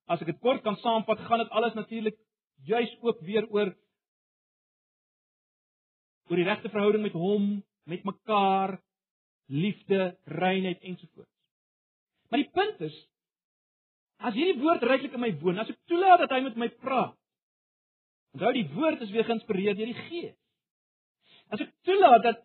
[0.09, 2.17] as ek dit kort kan saamvat, gaan dit alles natuurlik
[2.65, 3.73] juis ook weer oor
[6.29, 8.79] oor die regte verhouding met hom, met mekaar,
[9.45, 11.29] liefde, reinheid ensovoorts.
[12.29, 12.95] Maar die punt is
[14.25, 17.13] as hierdie woord ryklik in my woon, as ek toelaat dat hy met my praat.
[18.35, 20.35] Onthou die woord is weer geïnspireer deur die Gees.
[21.55, 22.41] As ek toelaat dat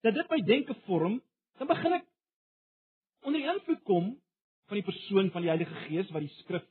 [0.00, 1.18] dat dit my denke vorm,
[1.60, 2.06] dan begin ek
[3.28, 4.06] onder invloed kom
[4.70, 6.64] van die persoon van die Heilige Gees wat die skrif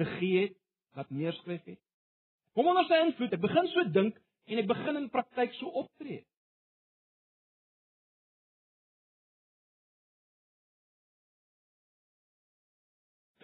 [0.00, 0.56] gegee het,
[0.98, 1.78] wat neerskryf het.
[2.56, 4.18] Kom onder sy invloed, ek begin so dink
[4.50, 6.24] en ek begin in praktyk so optree.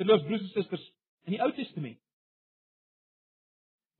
[0.02, 0.90] Geloofs broers en susters,
[1.28, 2.02] in die Ou Testament.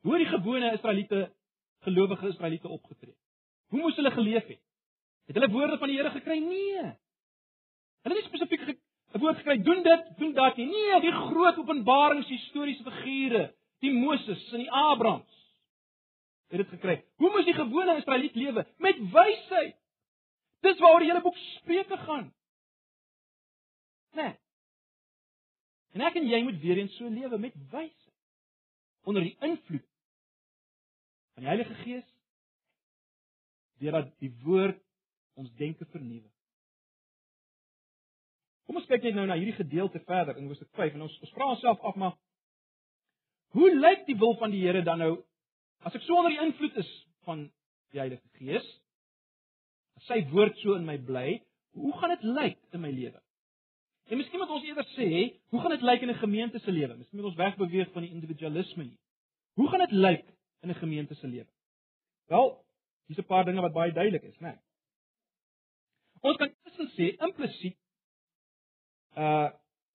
[0.01, 1.33] Hoe die gewone Israeliete,
[1.81, 3.15] gelowige Israeliete opgetree.
[3.69, 4.61] Hoe moes hulle geleef het?
[5.27, 6.39] Het hulle woorde van die Here gekry?
[6.39, 6.93] Nee.
[8.03, 8.79] Hulle het nie spesifiek
[9.13, 10.67] 'n woord gekry, doen dit, doen dat nie.
[10.67, 15.37] Nee, die groot openbarings, historiese figure, die Moses en die Abrahams
[16.49, 17.05] het dit gekry.
[17.17, 18.67] Hoe moes die gewone Israeliet lewe?
[18.77, 19.77] Met wysheid.
[20.61, 22.35] Dis waaroor die hele boek Spreuke gaan.
[24.13, 24.35] Nee.
[25.93, 28.08] En ek en jy moet weer eens so lewe met wysheid.
[29.09, 29.87] Onder die invloed
[31.35, 32.09] van die Heilige Gees
[33.79, 34.81] deurdat die woord
[35.39, 36.27] ons denke vernuwe.
[38.67, 41.35] Kom ons kyk net nou na hierdie gedeelte verder in Hoofstuk 5 en ons, ons
[41.37, 42.19] vra onsself af maar
[43.57, 45.13] hoe lyk die wil van die Here dan nou
[45.89, 46.91] as ek so onder die invloed is
[47.25, 47.47] van
[47.95, 48.67] die Heilige Gees?
[49.97, 51.39] As sy woord so in my bly,
[51.79, 53.23] hoe gaan dit lyk in my lewe?
[54.09, 55.09] En miskien moet ons eerder sê,
[55.53, 56.97] hoe gaan dit lyk in 'n gemeente se lewe?
[56.97, 58.99] Miskien moet ons wegbeweeg van die individualisme hier.
[59.55, 60.25] Hoe gaan dit lyk
[60.61, 61.51] in 'n gemeente se lewe?
[62.27, 62.65] Wel,
[63.07, 64.49] hier's 'n paar dinge wat baie duidelik is, né?
[64.49, 64.59] Nee.
[66.21, 67.77] Ons kan tussen sê implisiet
[69.17, 69.51] uh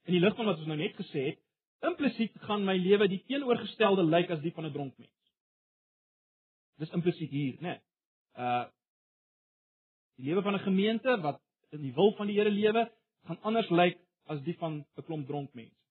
[0.06, 1.40] in die lig van wat ons nou net gesê het,
[1.80, 5.12] implisiet gaan my lewe die teenoorgestelde lyk as die van 'n dronk mens.
[6.78, 7.60] Dis implisiet hier, né?
[7.62, 7.80] Nee.
[8.38, 8.66] Uh
[10.16, 12.92] die lewe van 'n gemeente wat in die wil van die Here lewe,
[13.24, 15.82] gaan anders lyk as die van 'n klomp dronk mense.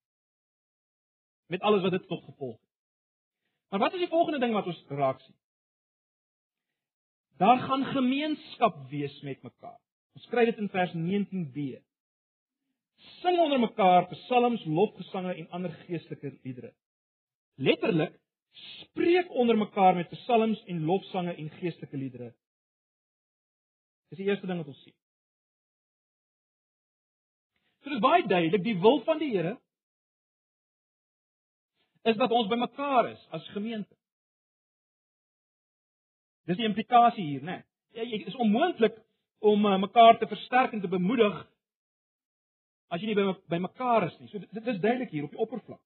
[1.47, 2.71] Met alles wat dit tot gevolg het.
[3.68, 5.37] Maar wat is die volgende ding wat ons raak sien?
[7.37, 9.81] Daar gaan gemeenskap wees met mekaar.
[10.12, 11.81] Ons skryf dit in vers 19b.
[13.23, 16.75] Sing onder mekaar psalms, lofgesange en ander geestelike liedere.
[17.55, 18.21] Letterlik
[18.53, 22.35] spreek onder mekaar met psalms en lofsange en geestelike liedere.
[24.09, 24.97] Dis die eerste ding wat ons sien.
[27.83, 29.57] So dit is baie duidelik die wil van die Here
[32.03, 33.95] is dat ons bymekaar is as gemeente.
[36.51, 37.61] Dis die implikasie hier, né?
[37.95, 38.09] Nee.
[38.18, 38.97] Dit is onmoontlik
[39.38, 41.37] om uh, mekaar te versterk en te bemoedig
[42.92, 44.29] as jy nie by by mekaar is nie.
[44.31, 45.81] So dit is duidelik hier op die oppervlak.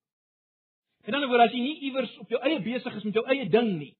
[1.07, 3.47] En dan word as jy nie iewers op jou eie besig is met jou eie
[3.49, 3.93] ding nie.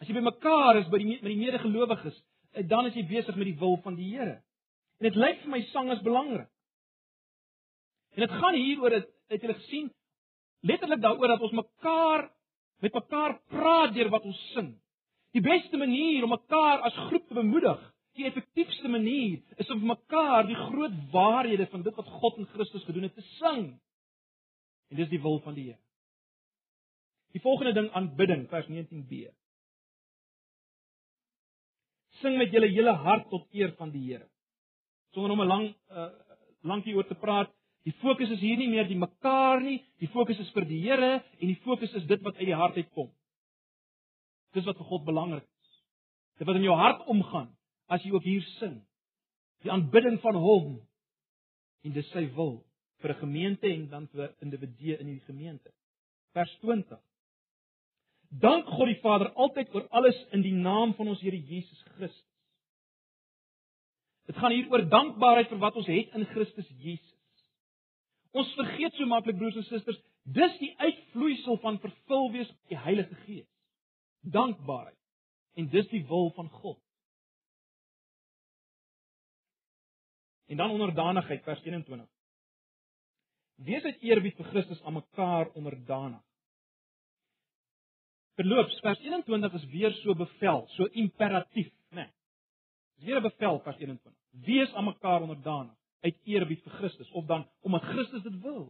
[0.00, 2.16] As jy by mekaar is by die met die medegelowiges,
[2.54, 4.38] eh, dan is jy besig met die wil van die Here.
[4.98, 6.48] En dit lyk vir my sang is belangrik.
[8.14, 9.90] En dit gaan hier oor dit het julle gesien
[10.64, 12.28] letterlik daaroor dat ons mekaar
[12.84, 14.74] met mekaar praat deur wat ons sing.
[15.34, 17.80] Die beste manier om mekaar as groep te bemoedig,
[18.14, 22.84] die effektiefste manier is om mekaar die groot waarhede van dit wat God in Christus
[22.86, 23.64] gedoen het te sing.
[24.90, 25.80] En dis die wil van die Here.
[27.34, 29.32] Die volgende ding aanbidding vers 19b.
[32.20, 34.28] Sing met julle hele hart tot eer van die Here.
[35.14, 36.10] Sonder om 'n lang uh,
[36.62, 37.50] lankie oor te praat,
[37.84, 41.18] Die fokus is hier nie meer die mekaar nie, die fokus is vir die Here
[41.20, 43.10] en die fokus is dit wat uit die hart uitkom.
[44.56, 45.74] Dis wat vir God belangrik is.
[46.40, 47.50] Dit wat in jou hart omgaan
[47.92, 48.78] as jy ook hier sing.
[49.64, 50.78] Die aanbidding van Hom
[51.84, 52.62] en dis sy wil
[53.02, 55.70] vir 'n gemeente en dan vir individue in die gemeente.
[56.32, 56.98] Vers 20.
[58.30, 62.30] Dank God die Vader altyd oor alles in die naam van ons Here Jesus Christus.
[64.26, 67.13] Dit gaan hier oor dankbaarheid vir wat ons het in Christus Jesus.
[68.34, 70.00] Ons vergeet so maklik broers en susters,
[70.34, 73.50] dis die uitvloeisel van vervul wees met die Heilige Gees.
[74.34, 74.98] Dankbaarheid.
[75.54, 76.80] En dis die wil van God.
[80.50, 82.08] En dan onderdanigheid vers 21.
[83.62, 86.22] Wees uit eerbied vir Christus aan mekaar onderdanig.
[88.34, 92.02] Verloops vers 21 is weer so bevel, so imperatief, né?
[92.02, 92.10] Nee.
[92.98, 94.12] Dis weer 'n bevel vers 21.
[94.30, 98.66] Wees aan mekaar onderdanig uit eerbied vir Christus of dan omdat Christus dit wil.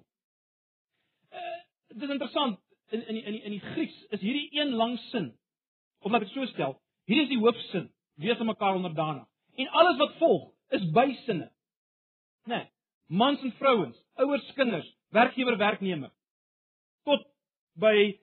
[1.34, 1.60] Uh,
[1.92, 2.60] dit is interessant
[2.94, 5.32] in in in in die Grieks is hierdie een lang sin.
[6.04, 6.76] Of laat ek so stel,
[7.08, 7.88] hier is die hoofsin,
[8.20, 9.26] wees aan mekaar onderdanig.
[9.56, 11.50] En alles wat volg is bysinne.
[12.44, 12.56] Né?
[12.56, 12.70] Nee,
[13.06, 16.12] mans en vrouens, ouers, kinders, werkgewer, werknemer.
[17.04, 17.24] Tot
[17.80, 18.20] by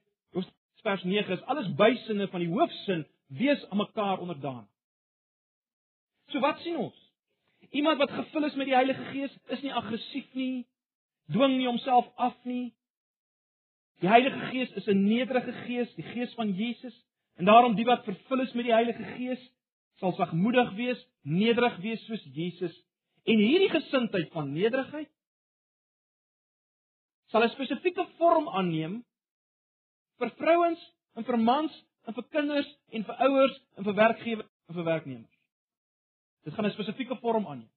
[0.81, 4.67] vers 9 is alles bysinne van die hoofsin, wees aan mekaar onderdanig.
[6.31, 7.00] So wat sien ons?
[7.71, 10.65] Iemand wat gevul is met die Heilige Gees is nie aggressief nie,
[11.31, 12.73] dwing nie homself af nie.
[14.03, 16.95] Die Heilige Gees is 'n nederige gees, die gees van Jesus,
[17.35, 19.49] en daarom die wat vervul is met die Heilige Gees
[20.01, 22.75] sal sagmoedig wees, nederig wees soos Jesus.
[23.23, 25.09] En hierdie gesindheid van nederigheid
[27.31, 29.03] sal 'n spesifieke vorm aanneem
[30.19, 30.81] vir vrouens
[31.15, 35.30] en vir mans en vir kinders en vir ouers en vir werkgewers en vir werknemers.
[36.41, 37.69] Dit gaan 'n spesifieke vorm aan.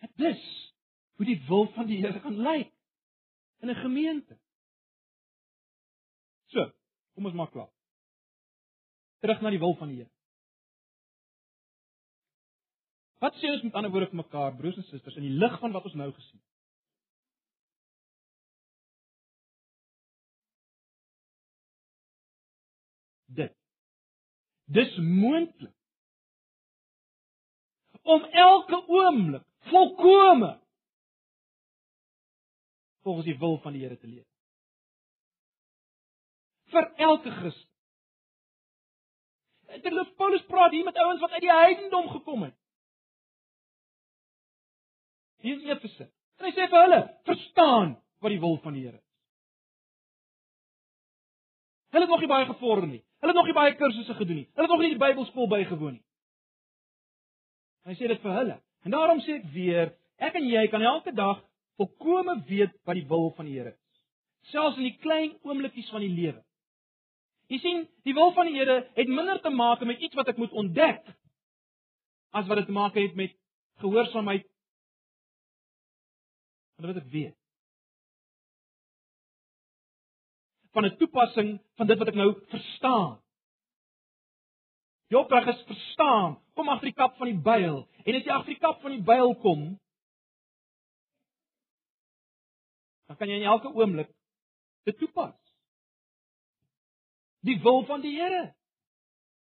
[0.00, 0.74] Dit is
[1.14, 2.72] hoe die wil van die Here kan lyk
[3.60, 4.38] in 'n gemeente.
[6.46, 6.72] So,
[7.14, 7.70] kom ons maak klaar.
[9.20, 10.10] Terug na die wil van die Here.
[13.18, 15.72] Wat sê ons met ander woorde vir mekaar, broers en susters, in die lig van
[15.72, 16.47] wat ons nou gesien het?
[23.28, 23.52] Dit.
[24.64, 25.74] Dis moontlik
[28.02, 30.60] om elke oomblik volkome
[33.04, 34.26] volgens die wil van die Here te leef.
[36.72, 37.68] Vir elke Christen.
[39.68, 42.56] Terwyl Paulus praat hier met ouens wat uit die heidendom gekom het.
[45.44, 46.08] Hier is Efese.
[46.38, 47.92] En hy sê vir hulle, verstaan
[48.24, 49.04] wat die wil van die Here is.
[51.92, 53.04] Hulle het nog nie baie gevorder nie.
[53.18, 54.48] Hulle het nog nie baie kursusse gedoen nie.
[54.54, 56.04] Hulle het nog nie die Bybelskool bygewoon nie.
[57.88, 58.58] Hy sê dit vir hulle.
[58.86, 61.40] En daarom sê ek weer, ek en jy kan elke dag
[61.78, 64.02] volkome weet wat die wil van die Here is.
[64.52, 66.42] Selfs in die klein oomblikies van die lewe.
[67.48, 70.40] Jy sien, die wil van die Here het minder te maak met iets wat ek
[70.40, 71.02] moet ontdek
[72.36, 73.34] as wat dit te maak het met
[73.80, 74.44] gehoorsaamheid
[76.76, 77.37] van wat ek weet.
[80.72, 83.20] Van 'n toepassing van dit wat ek nou verstaan.
[85.08, 86.36] Jou opdrag is verstaan.
[86.54, 89.02] Kom agter die kap van die byl en as jy agter die kap van die
[89.02, 89.80] byl kom,
[93.06, 94.10] dan kan jy in elke oomblik
[94.84, 95.36] dit toepas.
[97.40, 98.54] Die wil van die Here.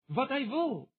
[0.05, 0.89] Wat hy wil.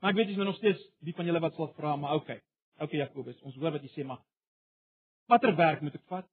[0.00, 2.40] Maar ek weet dis nog steeds die van julle wat sal vra, maar okay.
[2.82, 4.18] Okay Jakobus, ons hoor wat jy sê, maar
[5.30, 6.28] watter werk moet ek vat?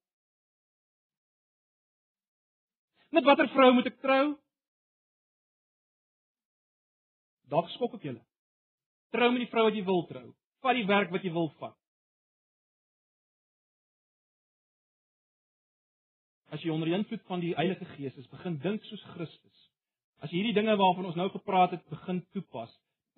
[3.10, 4.24] Met watter vrou moet ek trou?
[7.50, 8.24] Dalk skok ek julle.
[9.14, 10.28] Trou met die vrou wat jy wil trou.
[10.62, 11.76] Vat die werk wat jy wil vat.
[16.54, 19.66] As jy onder invloed van die Heilige Gees is, begin dink soos Christus.
[20.20, 22.72] As jy hierdie dinge waarvan ons nou gepraat het, begin toepas,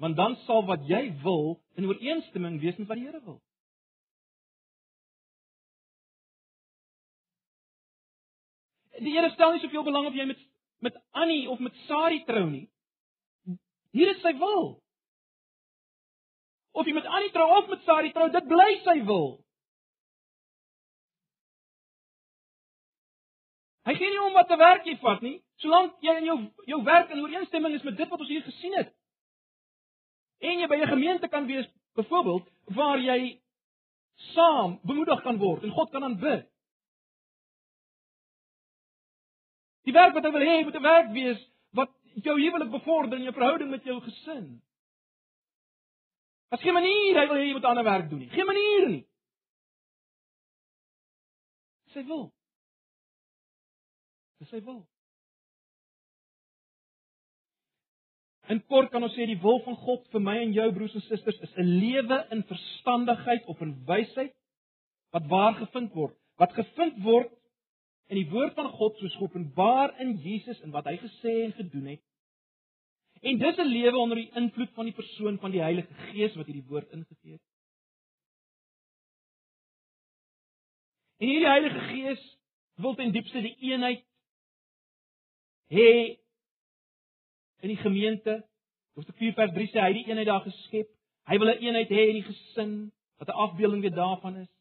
[0.03, 3.39] want dan sal wat jy wil in ooreenstemming wees met wat die Here wil.
[9.01, 10.41] Die Here stel nie soveel belang of jy met
[10.81, 12.65] met Annie of met Sari trou nie.
[13.93, 14.79] Hier is sy wil.
[16.73, 19.27] Of jy met Annie trou of met Sari trou, dit bly sy wil.
[23.85, 26.81] Hy gee nie om wat te werk jy vat nie, solank jy in jou jou
[26.85, 28.89] werk in ooreenstemming is met dit wat ons hier gesien het
[30.41, 33.41] en jy by 'n gemeente kan wees byvoorbeeld waar jy
[34.33, 36.50] saam bemoedig kan word en God kan aanbid.
[39.87, 41.39] Die werk wat hy wil hê moet 'n werk wees
[41.73, 41.89] wat
[42.25, 44.61] jou huwelik bevorder in jou verhouding met jou gesin.
[46.51, 48.29] As geen manier hy wil hê jy moet ander werk doen nie.
[48.29, 49.05] Geen manier nie.
[51.93, 52.31] Sy wil.
[54.49, 54.81] Sy wil.
[58.51, 61.03] In kort kan ons sê die wil van God vir my en jou broers en
[61.05, 64.33] susters is 'n lewe in verstandigheid of in wysheid
[65.13, 67.31] wat waar gevind word, wat gevind word
[68.11, 71.93] in die woord van God soos geopenbaar in Jesus en wat hy gesê en gedoen
[71.93, 72.01] het.
[73.21, 76.45] En dis 'n lewe onder die invloed van die persoon van die Heilige Gees wat
[76.45, 77.41] hierdie woord ingegee het.
[81.17, 82.37] En hierdie Heilige Gees
[82.75, 84.03] wil ten diepste die eenheid
[85.69, 86.17] hê
[87.61, 88.47] in die gemeente.
[88.93, 90.89] Hoofstuk 4 vers 3 sê hy het die eenheid daar geskep.
[91.29, 94.60] Hy wil 'n eenheid hê in die gesin wat 'n afbeelding weer daarvan is.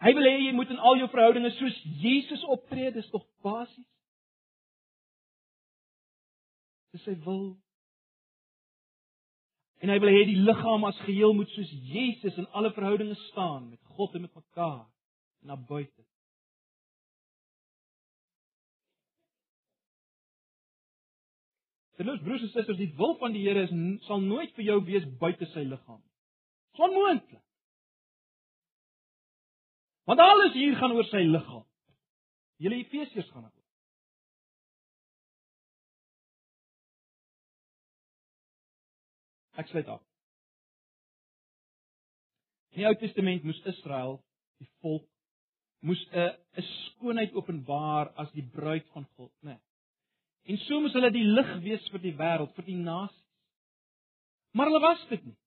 [0.00, 3.88] Hy wil hê jy moet in al jou verhoudinge soos Jesus optree, dis tog basies.
[6.94, 7.50] Dis sy wil.
[9.84, 13.68] En hy wil hê die liggaam as geheel moet soos Jesus in alle verhoudinge staan
[13.68, 16.04] met God en met mekaar en na buite.
[22.00, 23.72] Terloops broers en susters, die wil van die Here is
[24.06, 26.00] sal nooit vir jou wees buite sy liggaam.
[26.72, 27.44] Dis onmoontlik.
[30.10, 31.62] Want alles hier gaan oor sy liggaam.
[32.58, 33.66] Julle Efesiërs gaan daaroor.
[39.62, 40.02] Ek sluit af.
[42.74, 44.18] In die Ou Testament moes Israel,
[44.58, 45.06] die volk,
[45.86, 49.54] moes 'n 'n skoonheid openbaar as die bruid van God, né?
[49.54, 49.60] Nee.
[50.50, 53.26] En so moes hulle die lig wees vir die wêreld, vir die nasies.
[54.54, 55.38] Maar hulle was dit nie.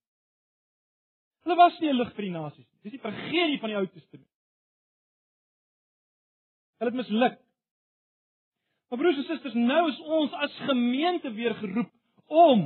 [1.44, 2.80] Hulle was nie 'n lig vir die nasies nie.
[2.84, 4.33] Dis die tragedie van die Ou Testament.
[6.78, 7.40] Hulle het misluk.
[8.94, 11.92] Maar broers en susters, nou is ons as gemeente weer geroep
[12.26, 12.66] om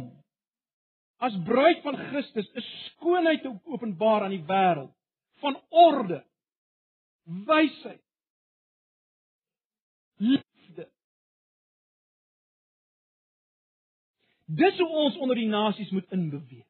[1.24, 4.94] as bruid van Christus 'n skoonheid te openbaar aan die wêreld
[5.40, 6.26] van orde,
[7.24, 8.04] wysheid,
[10.16, 10.92] liefde.
[14.46, 16.68] Dis hoe ons onder die nasies moet inbeweeg.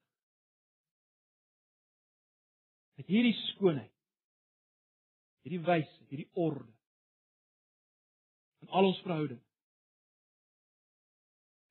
[2.93, 3.93] Met hierdie skoonheid,
[5.41, 6.76] hierdie wysheid, hierdie orde
[8.68, 9.43] in al ons verhoudinge.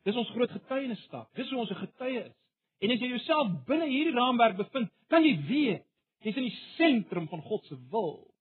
[0.07, 1.29] Dis ons groot getuienisstap.
[1.35, 2.35] Dis hoe ons 'n getuie is.
[2.81, 5.85] En as jy jouself binne hierdie raamwerk bevind, kan jy weet
[6.21, 8.35] jy's in die sentrum van God se wil.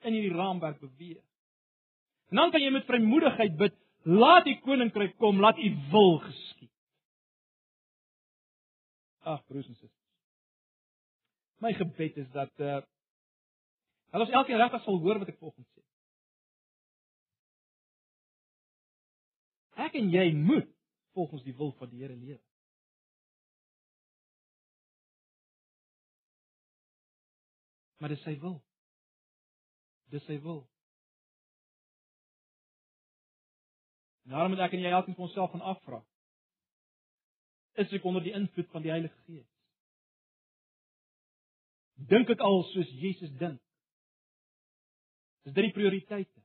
[0.00, 1.24] In hierdie raamwerk beweeg.
[2.30, 6.70] En dan kan jy met vrymoedigheid bid, laat die koninkryk kom, laat u wil geskied.
[9.24, 9.98] Ag, broers en susters.
[11.58, 12.80] My gebed is dat uh
[14.08, 15.77] dat ons elkeen regtig sal hoor wat ek volgens sê.
[19.78, 20.68] Ek en jy moet
[21.14, 22.42] volgens die wil van die Here leef.
[27.98, 28.60] maar dis sy wil.
[30.12, 30.62] Dis sy wil.
[34.28, 36.00] Daarom moet ek en jy elkeen vir onsself gaan afvra.
[37.80, 39.46] Is ek onder die invloed van die Heilige Gees?
[42.10, 43.60] Dink ek al soos Jesus dink?
[45.48, 46.44] Is dit die prioriteite?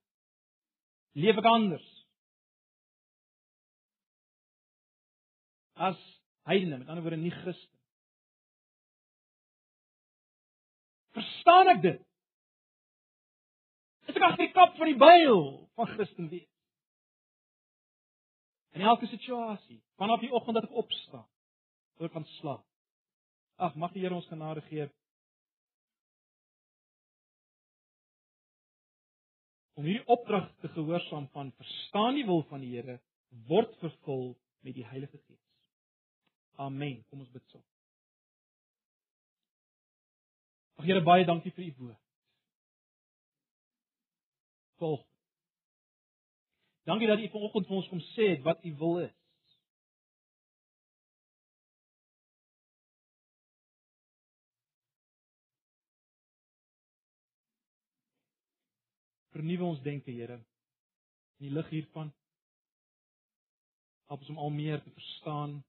[1.19, 1.89] Leef ek anders?
[5.84, 5.99] As
[6.47, 7.79] heidene, met ander woorde nie Christen.
[11.13, 12.01] Verstaan ek dit?
[14.07, 15.43] Is ek agter die kap van die byl
[15.77, 16.49] van Christen wees?
[18.73, 21.27] In elke situasie, vanaf die oggend dat ek opstaan
[21.93, 22.65] tot ek gaan slaap.
[23.61, 24.88] Ag, mag die Here ons genade gee.
[29.77, 32.97] Om hierdie opdrag te gehoorsaam van verstaan die wil van die Here
[33.49, 34.34] word vervul
[34.65, 35.43] met die Heilige Gees.
[36.56, 37.04] Amen.
[37.10, 37.64] Kom ons bid saam.
[40.78, 41.99] Ag Here baie dankie vir u woord.
[44.82, 45.04] Volg.
[46.84, 49.20] Dankie dat u vanoggend vir ons kom sê wat u wil is.
[59.34, 60.38] Vernuwe ons denke, Here.
[61.39, 62.12] In die lig hiervan
[64.12, 65.64] help ons om al meer te verstaan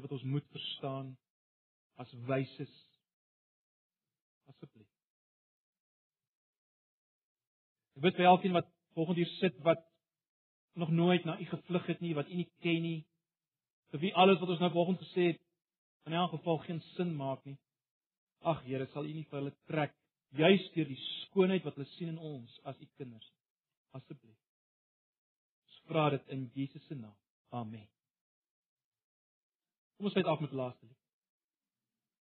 [0.00, 1.12] dit wat ons moet verstaan
[2.00, 2.72] as wyses
[4.48, 4.88] asseblief.
[7.98, 9.82] Ek weet vir elkeen wat volgende hier sit wat
[10.80, 13.00] nog nooit na u gevlug het nie, wat u nie ken nie,
[13.92, 15.40] vir wie alles wat ons nou volgende gesê het
[16.08, 17.58] in elk geval geen sin maak nie.
[18.40, 19.94] Ag Here, sal u nie vir hulle trek
[20.38, 23.32] juis deur die skoonheid wat hulle sien in ons as u kinders.
[23.98, 24.38] Asseblief.
[25.66, 27.16] Ons vra dit in Jesus se naam.
[27.50, 27.88] Amen.
[30.00, 30.99] Kom ons sluit af met die laaste lied.